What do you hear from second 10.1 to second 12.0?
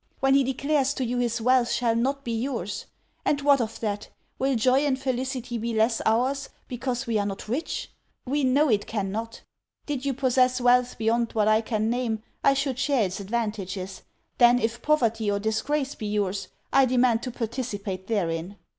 possess wealth beyond what I can